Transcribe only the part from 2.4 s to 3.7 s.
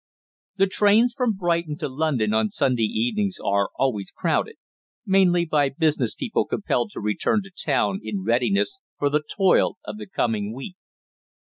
Sunday evenings are